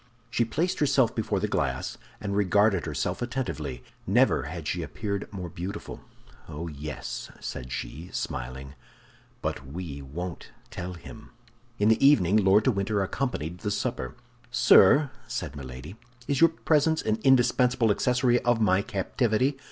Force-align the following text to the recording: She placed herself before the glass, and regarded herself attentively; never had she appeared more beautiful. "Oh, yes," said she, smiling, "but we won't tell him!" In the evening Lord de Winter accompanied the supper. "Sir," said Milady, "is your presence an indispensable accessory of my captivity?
She 0.31 0.43
placed 0.45 0.79
herself 0.79 1.13
before 1.13 1.39
the 1.39 1.47
glass, 1.47 1.99
and 2.19 2.35
regarded 2.35 2.87
herself 2.87 3.21
attentively; 3.21 3.83
never 4.07 4.45
had 4.45 4.67
she 4.67 4.81
appeared 4.81 5.31
more 5.31 5.47
beautiful. 5.47 6.01
"Oh, 6.49 6.67
yes," 6.67 7.29
said 7.39 7.71
she, 7.71 8.09
smiling, 8.11 8.73
"but 9.43 9.63
we 9.63 10.01
won't 10.01 10.49
tell 10.71 10.93
him!" 10.95 11.29
In 11.77 11.89
the 11.89 12.03
evening 12.03 12.35
Lord 12.37 12.63
de 12.63 12.71
Winter 12.71 13.03
accompanied 13.03 13.59
the 13.59 13.69
supper. 13.69 14.15
"Sir," 14.49 15.11
said 15.27 15.55
Milady, 15.55 15.97
"is 16.27 16.41
your 16.41 16.49
presence 16.49 17.03
an 17.03 17.19
indispensable 17.23 17.91
accessory 17.91 18.39
of 18.39 18.59
my 18.59 18.81
captivity? 18.81 19.59